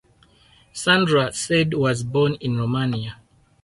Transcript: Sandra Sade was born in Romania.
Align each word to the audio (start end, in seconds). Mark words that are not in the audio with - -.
Sandra 0.73 1.31
Sade 1.31 1.75
was 1.75 2.01
born 2.01 2.33
in 2.41 2.57
Romania. 2.57 3.19